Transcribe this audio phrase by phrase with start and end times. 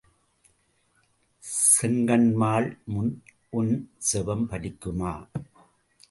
[1.73, 3.11] செங்கண்மால் முன்
[3.49, 3.71] உன்
[4.07, 5.13] ஜெபம் பலிக்குமா?